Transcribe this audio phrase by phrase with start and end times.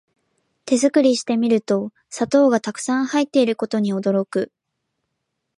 [0.65, 4.51] 手作りしてみると砂糖がたくさん入ってることに驚く